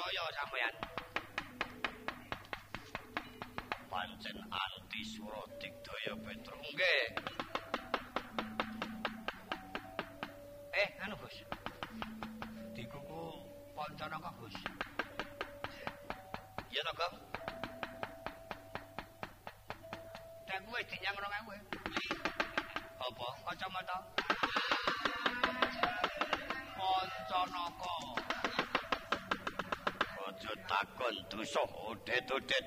keroyo-royo 0.00 0.24
sampean. 0.32 0.74
Pancen 3.90 4.38
anti 4.48 5.02
Suradigdaya 5.04 6.14
Petro. 6.24 6.56
Nggih. 6.56 7.04
Eh, 10.72 10.88
anu 11.04 11.16
Gus. 11.20 11.36
Dikuku 12.72 13.22
pancana 13.76 14.16
kok 14.16 14.34
Gus. 14.40 14.56
Iya 16.70 16.80
to, 16.86 16.92
Kang? 16.96 17.14
Tak 20.48 20.58
gue 20.64 20.80
dinyang 20.88 21.16
2000. 21.18 21.60
Apa? 23.04 23.28
Kacamata? 23.44 23.96
Pancanaka. 26.78 28.29
Takon 30.40 31.16
dosa 31.30 31.60
odet-odet. 31.88 32.66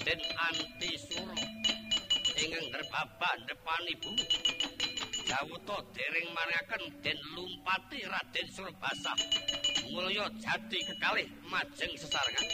Raden 0.00 0.24
Antisura 0.48 1.36
ingkang 2.40 2.66
ndrebaba 2.72 3.36
ndepani 3.44 3.92
bumi. 4.00 4.24
Jawuta 5.28 5.76
dereng 5.92 6.32
maringaken 6.32 7.04
Den 7.04 7.20
Lumpati 7.36 8.00
Raden 8.08 8.48
Surbasa. 8.48 9.12
Mulya 9.92 10.24
jati 10.40 10.80
kekalih 10.88 11.28
majeng 11.52 11.92
sesarengan. 12.00 12.48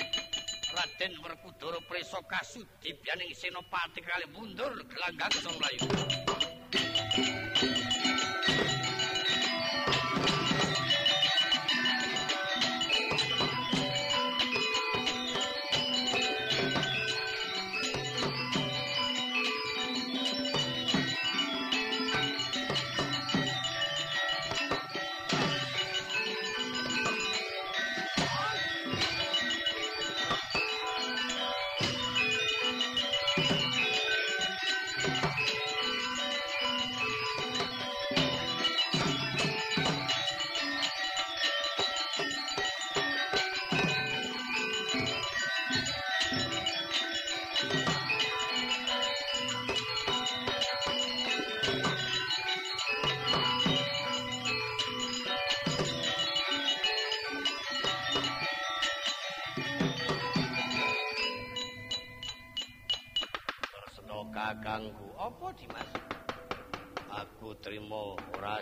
Raden 0.75 1.13
Werkudara 1.23 1.79
Prisa 1.87 2.19
kasudibyaning 2.27 3.31
Senopati 3.31 4.03
kalih 4.03 4.27
mundur 4.35 4.75
gelanggang 4.91 5.31
Songlayu. 5.39 5.87
Tresna 5.87 6.26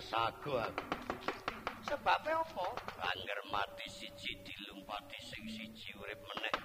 sago 0.05 0.61
aku. 0.61 0.85
Sebabe 1.85 2.33
apa? 2.33 2.67
Angger 3.01 3.41
mati 3.53 3.87
siji 3.89 4.33
dilumpati 4.45 5.19
sing 5.21 5.45
siji 5.49 5.91
urip 5.97 6.21
meneh. 6.21 6.57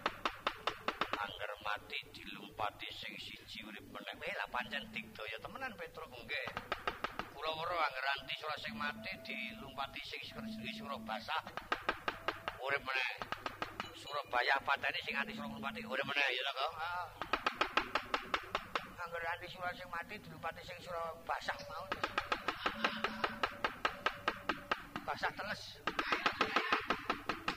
Angger 1.19 1.53
mati 1.63 1.99
dilumpati 2.11 2.87
sing 2.91 3.13
siji 3.15 3.63
urip 3.67 3.85
meneh. 3.91 4.15
Weh 4.19 4.33
lah 4.35 4.47
pancen 4.51 4.83
digdaya 4.91 5.37
temenan 5.43 5.71
Petro 5.75 6.03
nggih. 6.07 6.47
Weruh 7.39 7.79
angger 7.79 8.05
anti 8.19 8.35
sura 8.39 8.55
sing 8.59 8.75
mati 8.75 9.11
dilumpati 9.23 10.01
sing 10.03 10.21
sing 10.23 10.73
sura 10.75 10.95
basah. 11.03 11.43
Urip 12.59 12.83
meneh. 12.83 13.11
Surabaya 13.95 14.55
patene 14.63 14.99
sing 15.03 15.15
anti 15.15 15.35
sura 15.35 15.47
lumpati 15.47 15.83
urip 15.83 16.05
meneh 16.07 16.27
ya 16.31 16.51
to? 16.51 16.67
Ah. 16.75 17.05
Angger 19.03 19.23
anti 19.23 19.47
sura 19.51 19.71
sing 19.75 19.87
mati 19.87 20.15
dilumpati 20.19 20.61
sing 20.63 20.77
sura 20.83 21.15
basah 21.23 21.55
mau. 21.67 21.87
Basah 25.09 25.33
teles. 25.33 25.61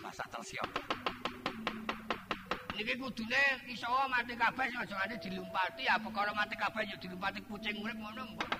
Basah 0.00 0.24
teles 0.32 0.50
ya. 0.56 0.64
Niki 2.72 2.96
kudune 2.96 3.42
iso 3.68 3.92
mati 4.08 4.32
kabeh 4.32 4.72
aja 4.72 4.96
ngene 4.96 5.20
dilumpati 5.20 5.84
apa 5.84 6.08
kalau 6.16 6.32
mati 6.32 6.56
kabeh 6.56 6.80
ya 6.88 6.96
dilumpati 6.96 7.44
kucing 7.44 7.76
urip 7.84 7.92
ngono 8.00 8.24
mbok. 8.24 8.50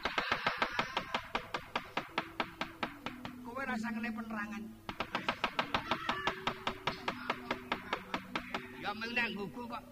Kowe 3.41 3.63
rasa 3.65 3.89
ngene 3.97 4.13
penerangan. 4.13 4.63
Ya 8.85 8.93
mung 8.93 9.13
nang 9.17 9.33
gugu 9.33 9.73
kok. 9.73 9.85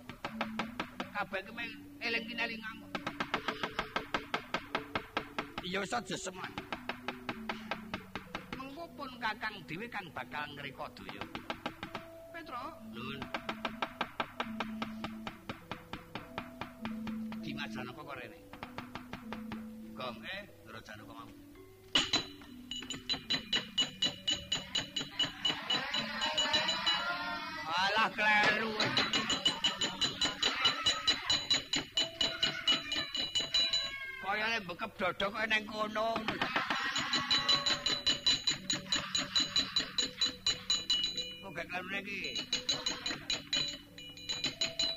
Kabeh 1.17 1.41
ki 1.41 1.67
eling 2.05 2.25
kinalingamu. 2.29 2.85
Iya 5.65 5.89
iso 5.89 5.97
jeseman. 6.05 6.53
Pun 9.01 9.17
Kakang 9.17 9.65
dhewe 9.65 9.89
kan 9.89 10.05
bakal 10.13 10.45
ngreka 10.53 10.85
daya. 10.93 11.25
Petro, 12.37 12.65
Nun. 12.93 13.17
Dimas 17.41 17.73
Janaka 17.73 18.05
kok 18.05 18.17
rene. 18.21 18.39
Gong 19.97 20.21
eh, 20.21 20.45
Ndara 20.69 20.81
Janaka 20.85 21.13
mau. 21.17 21.33
Alah 27.73 28.09
kleru. 28.13 28.73
Kayane 34.21 34.59
bekep 34.69 34.91
dodok 35.01 35.29
kok 35.33 35.45
nang 35.49 35.65
kono. 35.65 36.09
Kok 42.01 42.09
lagi? 42.09 42.33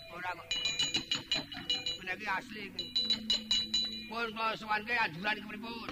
Ora 0.07 0.31
kok. 0.39 0.47
Ini 1.99 2.27
asli 2.31 2.61
iki. 2.71 2.85
Pun 4.07 4.31
kalau 4.31 4.55
suwanke 4.55 4.95
anjuran 4.95 5.35
iki 5.35 5.47
pripun? 5.51 5.91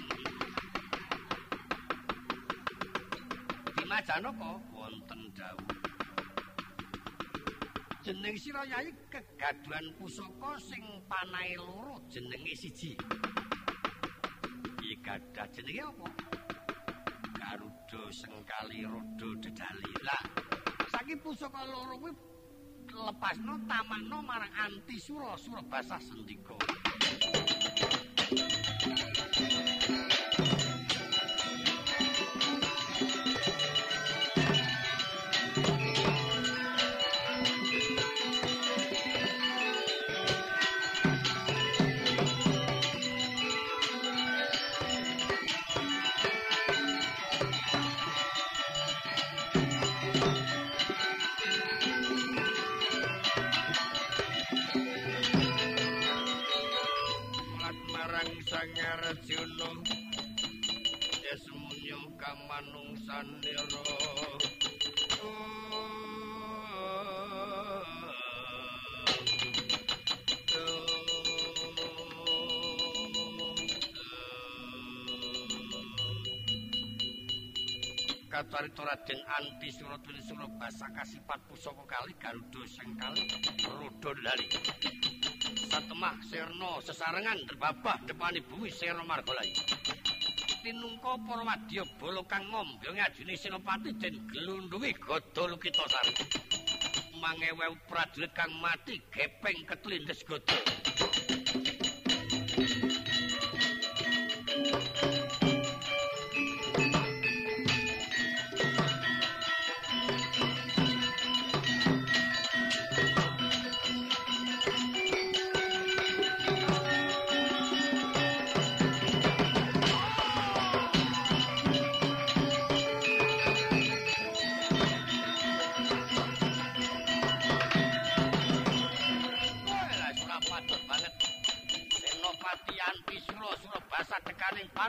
Dimas 3.76 4.00
Janaka 4.08 4.56
wonten 4.72 5.20
dawuh. 5.36 5.76
jeneng 8.00 8.36
sira 8.40 8.64
Yayi 8.64 8.96
kegaduhan 9.12 9.92
pusaka 10.00 10.56
sing 10.64 10.80
panahe 11.12 11.60
loro 11.60 12.00
jenenge 12.08 12.56
siji. 12.56 12.96
Iki 14.80 14.96
gadah 15.04 15.44
jenenge 15.52 15.92
apa? 15.92 16.08
Garuda 17.36 18.02
Sengkali 18.08 18.88
Rodo 18.88 19.28
Dedali. 19.44 19.92
Lah, 20.08 20.41
saiki 21.02 21.16
pusaka 21.16 21.58
loro 21.66 21.98
kuwi 21.98 22.12
lepasno 23.06 23.58
tamanno 23.68 24.22
marang 24.22 24.54
Antisura 24.64 25.36
Surabasa 25.36 25.98
Sendika. 26.00 26.54
Sangar 59.22 59.46
jono 59.46 59.82
Yesmunyo 61.22 61.98
kamanungsan 62.18 63.26
nira 63.40 63.64
Kacarita 78.32 78.82
Raden 78.82 79.20
Anti 79.38 79.68
Suratwili 79.70 80.22
Surabasa 80.24 80.88
kasipat 80.96 81.40
pusaka 81.48 81.84
kali 81.86 82.14
Garuda 82.18 82.62
sing 82.66 82.96
kali 82.98 83.22
Ruda 83.78 84.10
lali 84.24 84.46
Satemah 85.72 86.20
Sirna 86.28 86.84
sesarengan 86.84 87.48
terbabah 87.48 88.04
depani 88.04 88.44
bumi 88.44 88.68
Sirna 88.68 89.08
Margolai. 89.08 89.48
Tinungka 90.60 91.16
para 91.24 91.42
wadya 91.48 91.88
bala 91.96 92.20
kang 92.28 92.44
ngombe 92.52 92.92
ngajine 92.92 93.32
Senopati 93.40 93.96
den 93.96 94.20
glundhuwi 94.28 94.92
Gada 95.00 95.48
Lukita 95.48 95.80
Sari 95.88 96.12
mangewew 97.16 97.72
prajurit 97.88 98.36
kang 98.36 98.52
mati 98.60 99.00
gepeng 99.16 99.64
ketlindes 99.64 100.20
Gada 100.28 100.60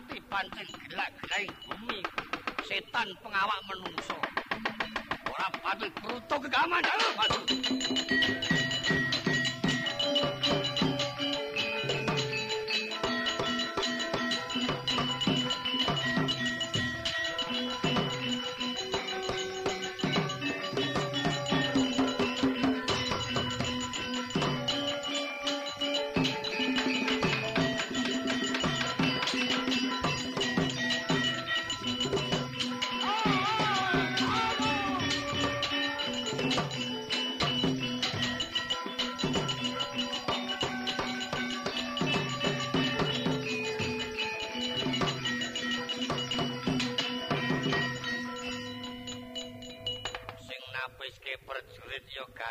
pancen 0.02 0.66
gelak-gelai 0.90 1.46
bumi 1.70 2.02
setan 2.66 3.14
pengawak 3.22 3.62
menungso. 3.70 4.18
Ora 5.30 5.48
patut 5.62 5.94
kruto 6.02 6.36
kegaman 6.42 6.82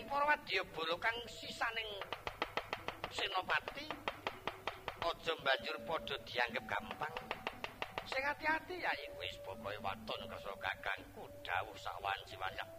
munduring 0.00 0.08
para 0.08 0.24
wadyabala 0.32 0.96
kang 0.96 1.18
sisaning 1.28 1.90
senopati 3.12 3.84
aja 5.04 5.32
banjur 5.44 5.76
padha 5.84 6.16
dianggep 6.24 6.64
gampang. 6.64 7.14
Sing 8.08 8.22
ati-ati 8.24 8.80
ya 8.80 8.92
wis 9.20 9.36
pokoke 9.44 9.76
waton 9.84 10.20
kersa 10.24 10.52
kakangku 10.56 11.28
dawuh 11.44 11.76
sawan-sawan 11.76 12.20
panangane 12.40 12.69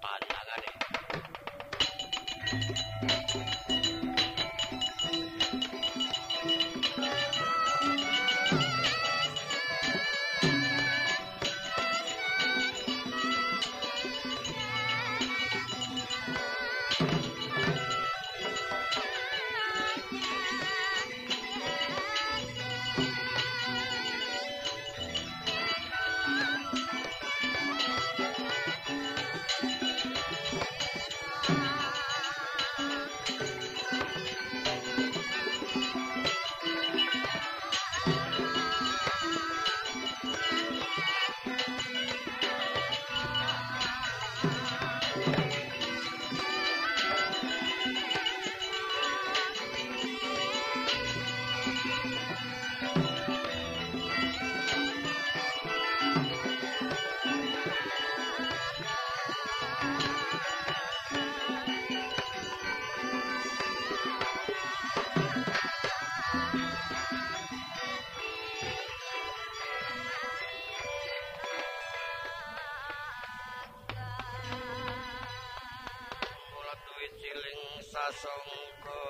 wiciling 77.02 77.82
sasangka 77.82 79.02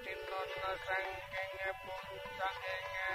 dinten 0.00 0.50
sing 0.88 1.06
kenging 1.28 1.76
puncak 1.84 2.56
enggal 2.64 3.13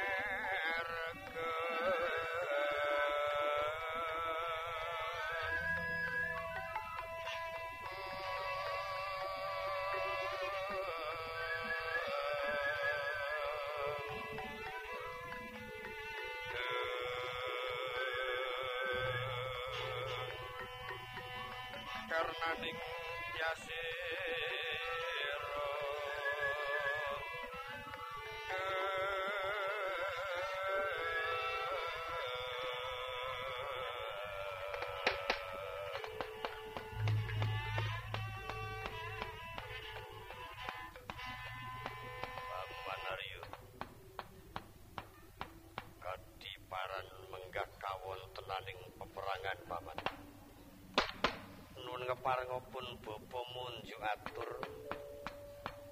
Nun 52.30 52.38
ngeparengipun 52.46 52.88
bapa 53.02 53.42
munjuk 53.42 54.02
atur. 54.06 54.52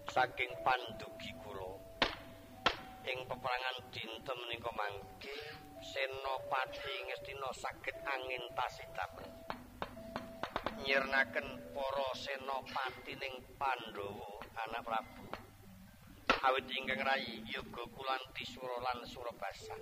Saking 0.06 0.53
pandugi 0.62 1.34
kula 1.41 1.82
ing 3.10 3.25
peperangan 3.25 3.89
dinten 3.89 4.38
menika 4.46 4.70
mangke 4.77 5.34
Senopati 5.82 6.94
Ngastina 7.10 7.50
saged 7.58 7.98
angin 8.06 8.46
tasitapen 8.53 9.25
nyirnaken 10.86 11.74
para 11.74 12.10
senopati 12.13 13.17
ning 13.17 13.41
Pandhawa 13.58 14.29
anak 14.62 14.86
Prabu. 14.86 15.25
Awit 16.46 16.70
ingkang 16.70 17.01
rayi 17.01 17.41
yoga 17.50 17.82
kulanti 17.98 18.46
sura 18.46 18.77
lan 18.86 19.01
surabasa. 19.10 19.74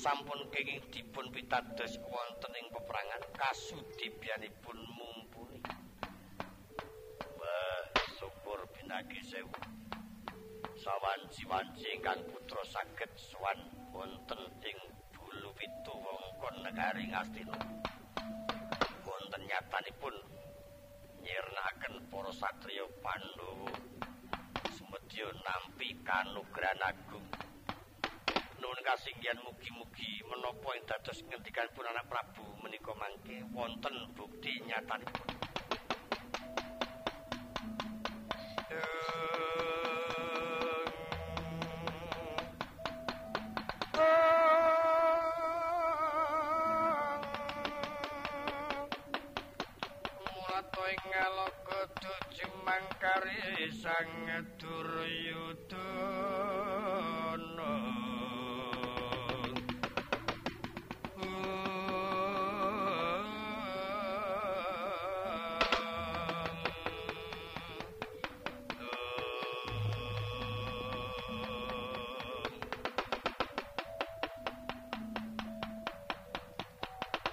Sampun 0.00 0.48
kenging 0.48 0.80
dipun 0.88 1.28
pitados 1.28 2.00
wonten 2.08 2.56
ing 2.56 2.72
peperangan 2.72 3.20
kasudibyanipun 3.36 4.78
binagi 8.90 9.22
sewu. 9.22 9.54
Sawanci-wanci 10.82 11.94
ingkang 11.94 12.26
putra 12.26 12.58
saged 12.66 13.06
sowan 13.14 13.70
wonten 13.94 14.42
ing 14.66 14.78
bulu 15.14 15.54
pitu 15.54 15.94
wongkon 15.94 16.66
negari 16.66 17.06
Ngastina. 17.06 17.54
Wonten 19.06 19.42
nyatanipun 19.46 20.10
nyirnakaken 21.22 22.02
para 22.10 22.34
satriya 22.34 22.82
Pandhawa. 22.98 23.70
Semedya 24.74 25.38
nampi 25.38 25.94
kanugrahan 26.02 26.82
agung. 26.82 27.30
Nuwun 28.58 28.80
kasinggihan 28.82 29.38
mugi-mugi 29.46 30.26
menapa 30.26 30.74
ing 30.74 30.82
dados 30.90 31.22
ngendikanipun 31.30 31.86
anak 31.86 32.10
Prabu 32.10 32.42
menika 32.58 32.90
mangke 32.98 33.38
wonten 33.54 33.94
bukti 34.18 34.50
nyatanipun 34.66 35.39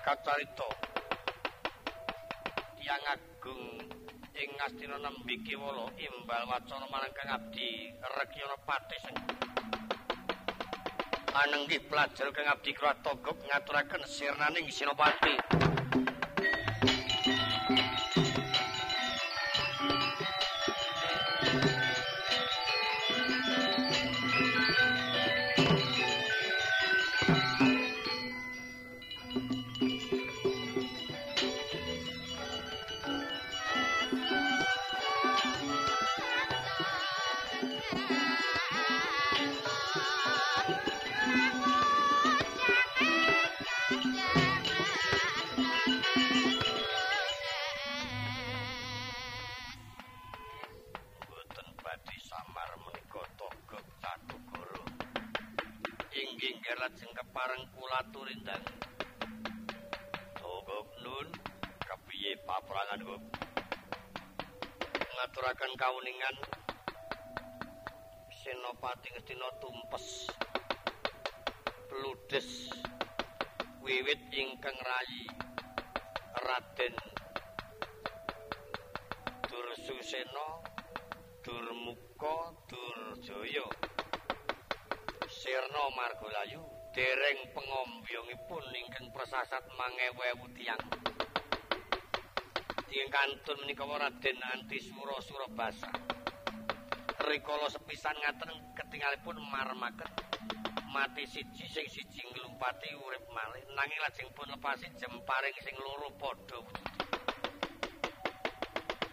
Kacarita 0.07 0.69
Yang 2.79 3.03
Agung 3.11 3.63
ing 4.39 4.49
Ngastina 4.55 4.95
nembe 5.03 5.35
kiwala 5.43 5.91
imbal 5.99 6.47
wacana 6.47 6.87
marang 6.87 7.11
Kang 7.11 7.35
Abdi 7.35 7.91
Rekyana 8.15 8.55
Patis 8.63 9.03
Anenggih 11.35 11.83
pelajar 11.91 12.31
Kang 12.31 12.47
Abdi 12.47 12.71
Kratagop 12.71 13.35
ngaturaken 13.51 14.07
sirnaning 14.07 14.71
Sinopati 14.71 15.35
kepareng 57.37 57.69
kula 57.69 58.01
turindang. 58.09 58.65
Togok 60.41 60.89
nun 61.05 61.29
kepiye 61.85 62.33
paperangan 62.41 62.97
kok? 62.97 63.21
Ngaturaken 64.97 65.73
kawuningan 65.77 66.33
Senopati 68.41 69.13
Ngastina 69.13 69.53
tumpes 69.61 70.33
ludes 72.01 72.73
wiwit 73.85 74.33
ingkang 74.33 74.77
rayi 74.81 75.29
Raden 76.41 76.97
Dursusena 79.45 80.57
Durmuka 81.45 82.57
Durjaya 82.65 83.69
Sirna 85.29 85.85
Margolayu 85.93 86.76
dereng 86.97 87.53
pengombyongipun 87.53 88.73
ingkang 88.73 89.13
prasasat 89.13 89.61
mangewu 89.77 90.49
tiyang. 90.57 90.81
Ingkang 92.89 93.37
kantun 93.45 93.61
menika 93.61 93.85
Raden 93.85 94.37
Antisura 94.41 95.21
Surabasa. 95.21 95.93
Rikala 97.21 97.69
sepisan 97.69 98.17
ngaten 98.17 98.49
ketingalipun 98.73 99.37
marmaken 99.45 100.09
mati 100.89 101.29
siji 101.29 101.69
sing 101.69 101.85
siji 101.85 102.25
nglumpati 102.33 102.89
urip 102.97 103.21
malih 103.29 103.61
nanging 103.77 103.99
lajeng 104.01 104.29
pun 104.33 104.49
lepasi 104.49 104.87
jemparing 104.97 105.53
sing 105.61 105.75
loro 105.77 106.09
padha 106.15 106.57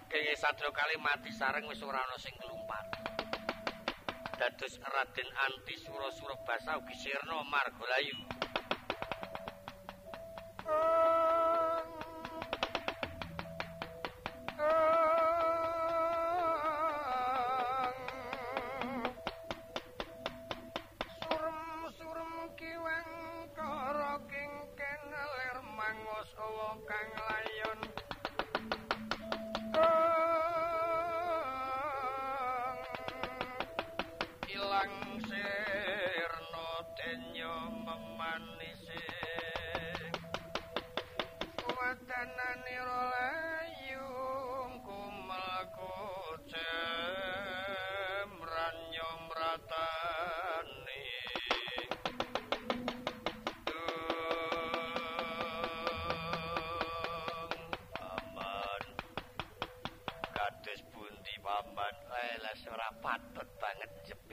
kenging 0.06 0.38
sadya 0.38 0.70
kali 0.70 0.96
mati 1.02 1.34
sareng 1.34 1.66
wis 1.66 1.82
ora 1.82 1.98
ana 2.06 2.16
sing 2.16 2.32
nglumpat 2.38 2.93
dados 4.38 4.74
Raden 4.92 5.28
Antisura 5.46 6.10
Surabasa 6.18 6.78
ugi 6.78 6.94
sirna 7.02 7.36
Margolayu 7.52 8.16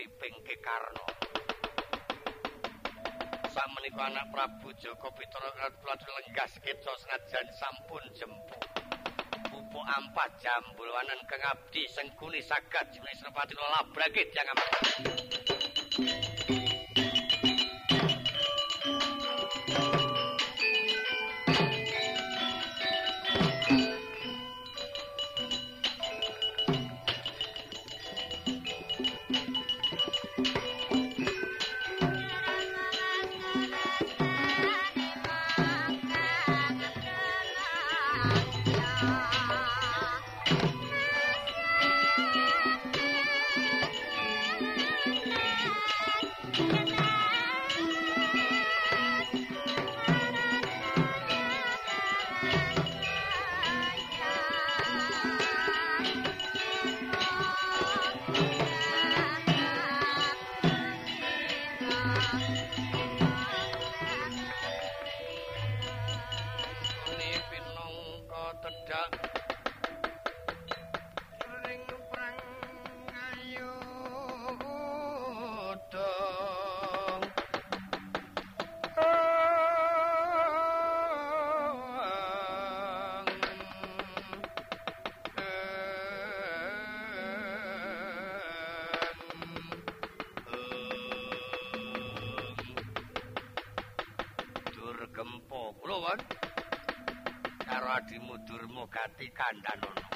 jepiping 0.02 0.34
ke 0.42 0.58
Karno. 0.66 1.06
Samenika 3.54 4.10
anak 4.10 4.34
Prabu 4.34 4.74
Joko 4.82 5.14
Pitara 5.14 5.54
kula 5.78 5.94
lenggas 5.94 6.58
kita 6.58 6.94
senajan 7.06 7.46
sampun 7.54 8.02
jempuk. 8.18 8.66
Pupuk 9.54 9.86
ampah 9.86 10.26
jambulwanan 10.42 11.22
kang 11.30 11.46
abdi 11.54 11.86
sengkuni 11.86 12.42
sagad 12.42 12.90
jeneng 12.90 13.14
Senopati 13.14 13.54
labrake 13.54 14.26
jangan. 14.34 14.58
Kandhanono. 99.30 100.10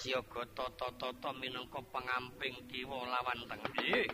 Siyaga 0.00 0.42
tata-tata 0.56 1.30
minangka 1.36 1.80
pengamping 1.92 2.56
kiwa 2.72 3.04
lawan 3.04 3.40
tengi. 3.44 4.08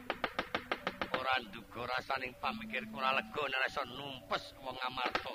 Ora 1.14 1.34
nduga 1.42 1.86
rasaning 1.86 2.34
pamikirku 2.42 2.98
ora 2.98 3.14
lega 3.14 3.42
iso 3.70 3.82
numpes 3.86 4.44
wong 4.62 4.78
amarta. 4.82 5.34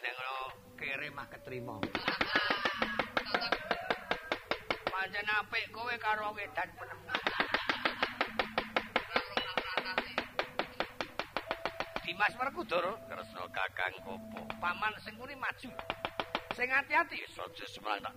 Dene 0.00 0.16
ngono 0.16 0.36
kere 0.80 1.12
mah 1.12 1.28
ketrima. 1.28 1.76
Pancen 4.88 5.28
apik 5.28 5.68
kowe 5.76 5.94
karo 6.00 6.32
wedan 6.32 6.70
penem. 6.72 7.00
Dimas 12.00 12.32
Werkudara 12.40 12.96
Kresna 13.12 13.44
Kakang 13.52 13.96
Kopo. 14.00 14.40
Paman 14.56 14.96
sing 15.04 15.20
maju. 15.20 15.68
sing 16.56 16.68
ati-ati 16.72 17.20
sojo 17.36 17.64
semrang 17.68 18.00
tak 18.00 18.16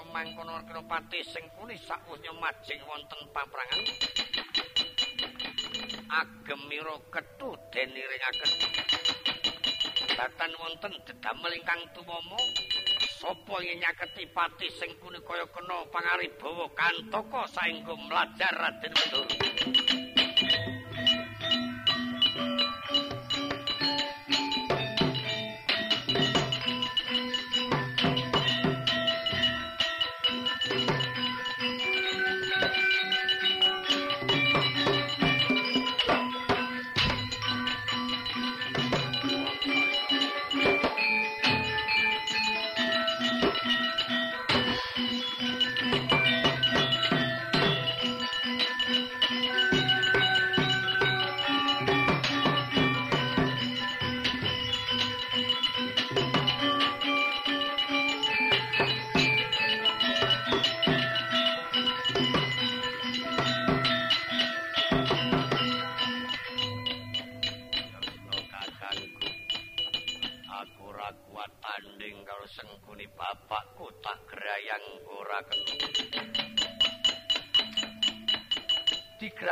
teko 0.00 0.12
mangkono 0.16 0.64
kena 0.64 0.82
pati 0.88 1.20
sing 1.20 1.44
kuni 1.56 1.76
sakwusnya 1.76 2.32
majing 2.32 2.80
wonten 2.88 3.20
paprangan. 3.36 3.84
Agemira 6.08 6.96
kethu 7.12 7.52
deniringaken. 7.68 8.50
Batan 10.16 10.52
wonten 10.56 10.92
dedamel 11.04 11.52
ingkang 11.52 11.84
tuwama 11.92 12.40
sapa 13.20 13.56
nyaketi 13.60 14.24
pati 14.32 14.72
sing 14.72 14.90
kuni 15.04 15.20
kaya 15.20 15.44
kena 15.52 15.84
pangaribawa 15.92 16.66
kantaka 16.72 17.44
saengga 17.52 17.92
mlajar 17.92 18.52
Raden 18.56 18.92
Bedoro. 18.96 19.49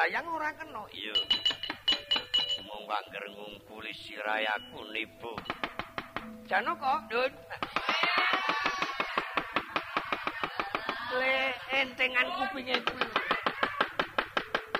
Digrayang 0.08 0.32
ora 0.32 0.48
kena. 0.56 0.82
Iya. 0.88 1.16
Mung 2.64 2.88
angger 2.88 3.24
ngumpuli 3.28 3.92
sirayaku 3.92 4.80
nibu. 4.88 5.36
Janaka 6.48 7.04
dun 7.12 7.28
le 11.20 11.52
entengan 11.76 12.24
kupinge 12.40 12.80
kuwi 12.88 13.04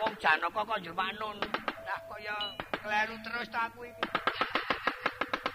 wong 0.01 0.13
janaka 0.17 0.61
kok 0.65 0.81
jermanun 0.81 1.37
tak 1.85 2.01
kaya 2.09 2.37
kleru 2.73 3.17
terus 3.21 3.53
ta 3.53 3.69
aku 3.69 3.85
iki? 3.85 4.05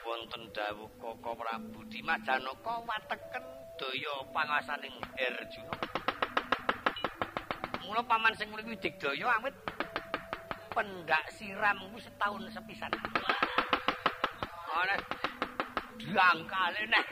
Wonten 0.06 0.54
dawuh 0.54 0.90
Koko 1.02 1.34
Prabu 1.34 1.82
Dimas 1.90 2.22
Janaka 2.22 2.74
wateken 2.86 3.46
daya 3.82 4.16
pangasaning 4.30 4.94
Arjuna 5.18 6.04
mula 7.94 8.10
paman 8.10 8.34
sing 8.34 8.50
mriki 8.50 8.74
digdaya 8.80 9.38
awit 9.38 9.54
pendak 10.74 11.26
siram 11.38 11.78
ku 11.94 11.98
setahun 12.02 12.50
sepisan. 12.50 12.90
Ana 14.74 14.96
diangkale 16.02 16.82
nek. 16.90 17.06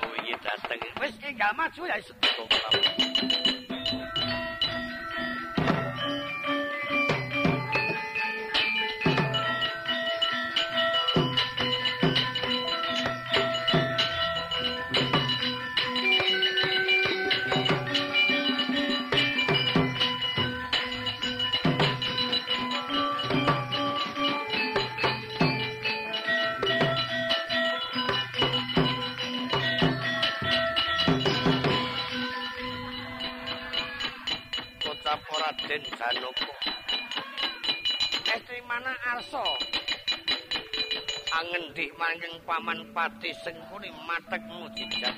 Oh 0.00 0.12
iki 0.24 0.34
dateng. 0.40 0.80
Wis 0.96 1.14
enggak 1.20 1.52
maju 1.52 1.80
ya 1.84 1.96
sedekah. 2.00 2.79
Angendik 41.40 41.96
manging 41.96 42.36
paman 42.44 42.92
pati 42.92 43.32
sengkuni 43.40 43.88
matek 44.04 44.44
mujijat. 44.44 45.16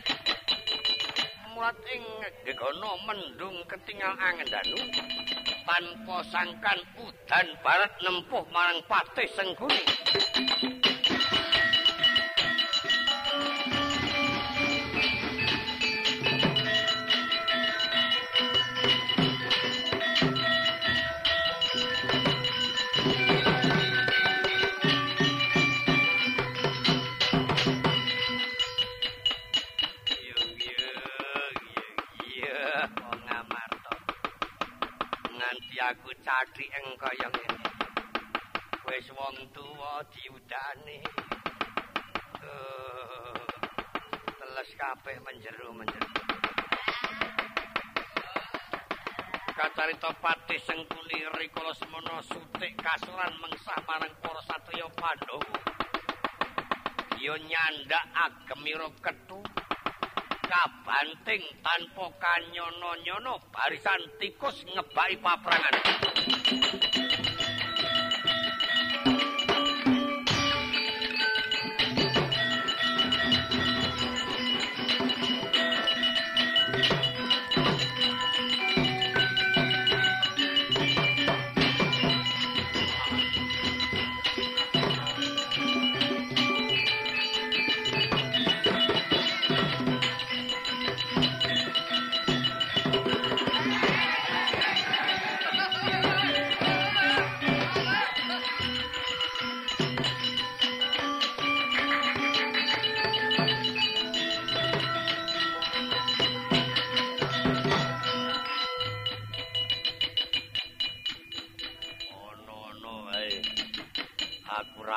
Mulat 1.50 1.74
ing 1.90 2.04
gegono 2.46 2.94
mendung 3.02 3.58
ketinggal 3.66 4.14
angendanu. 4.22 4.78
Tanpa 5.66 6.22
sangkan 6.30 6.78
udan 6.94 7.46
barat 7.66 7.90
nempuh 8.06 8.46
marang 8.54 8.78
pati 8.86 9.26
sengkuni. 9.34 9.82
Cathi 36.62 36.70
ing 36.78 36.86
kaya 36.98 37.28
ngene. 37.34 37.58
Wis 38.86 39.10
wong 39.18 39.36
tuwa 39.54 40.02
diudane. 40.14 41.02
Uh, 42.38 43.34
teles 44.38 44.70
kabeh 44.78 45.16
menjeru 45.26 45.74
menjeru. 45.74 46.10
Kacarita 49.58 50.10
pati 50.22 50.56
sengkuni 50.62 51.26
rikala 51.38 51.74
semana 51.74 52.22
sutik 52.22 52.74
kasuran 52.78 53.34
mengsah 53.42 53.78
marang 53.86 54.14
para 54.22 54.42
satriya 54.46 54.86
Pandhawa. 54.94 55.58
Ya 57.22 57.38
nyandak 57.38 58.04
agemira 58.18 58.90
kethu 58.98 59.38
kabanting 60.50 61.42
tanpa 61.62 62.06
kanyono-nyono 62.18 63.38
barisan 63.54 64.02
tikus 64.18 64.66
ngebaki 64.66 65.16
paprangan. 65.22 66.01
Thank 66.24 66.52
you. 66.84 66.91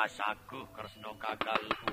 Sagu 0.06 0.62
kresna 0.70 1.10
kakangku 1.18 1.90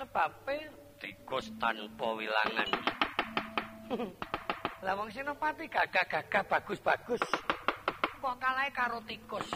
sebabe? 0.00 0.58
Tikus 1.00 1.48
tanpa 1.56 2.08
wilangan. 2.12 2.68
Lah 4.84 4.92
wong 4.96 5.08
senopati 5.12 5.64
gagah-gagah 5.68 6.44
bagus-bagus. 6.44 7.20
Kok 8.20 8.36
kalahe 8.36 8.68
karo 8.72 9.00
tikus? 9.08 9.48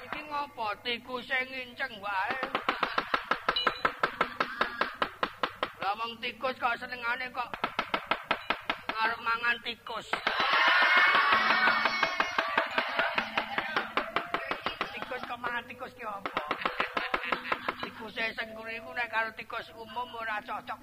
Iki 0.00 0.20
ngopo? 0.32 0.72
Tikus 0.80 1.28
sing 1.28 1.44
nginceng 1.48 1.92
wae. 2.00 2.36
Lah 5.80 5.92
wong 6.00 6.16
tikus 6.24 6.56
kok 6.56 6.76
senengane 6.80 7.28
kok 7.32 7.48
arep 9.00 9.20
mangan 9.24 9.56
tikus 9.64 10.08
tikus 15.70 15.94
ki 15.94 16.02
apa? 16.02 16.42
Tikus 17.78 18.18
e 18.18 18.34
sengguri 18.34 18.82
iku 18.82 18.90
nek 18.90 19.06
karo 19.06 19.30
tikus 19.38 19.70
umum 19.78 20.10
ora 20.18 20.42
cocok. 20.42 20.82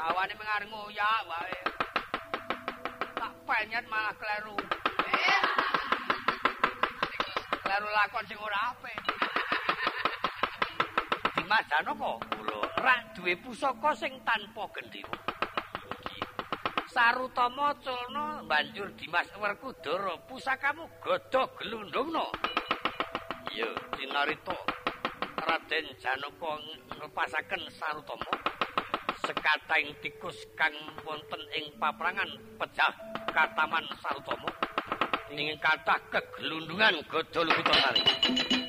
Awane 0.00 0.32
mengar 0.40 0.64
ngoyak 0.64 1.20
wae. 1.28 1.60
Tak 3.20 3.32
penyet 3.44 3.84
malah 3.92 4.16
kleru. 4.16 4.56
Kleru 7.60 7.88
lakon 7.92 8.24
sing 8.24 8.40
ora 8.40 8.60
apik. 8.72 8.98
Dimas 11.36 11.64
Janaka 11.68 12.12
kula 12.24 12.60
rak 12.80 13.00
duwe 13.20 13.36
pusaka 13.36 13.92
sing 14.00 14.16
tanpa 14.24 14.64
gendhewa. 14.72 15.16
Sarutama 16.88 17.76
culna 17.84 18.40
banjur 18.48 18.88
Dimas 18.96 19.28
Werkudara 19.36 20.16
pusakamu 20.24 20.88
godhog 21.04 21.52
glundungna. 21.60 22.49
Iya, 23.50 23.66
Dinarita 23.98 24.54
Raden 25.42 25.86
Janaka 25.98 26.52
nglepasaken 26.94 27.62
Sarutama 27.74 28.30
sekating 29.26 29.90
tikus 29.98 30.46
kang 30.54 30.70
wonten 31.02 31.42
ing 31.58 31.74
paprangan 31.82 32.30
pejah 32.62 32.94
kataman 33.34 33.82
Sarutama 33.98 34.46
ning 35.34 35.50
kathah 35.58 35.98
keglundungan 36.14 37.02
godhol 37.10 37.50
kutha 37.50 38.59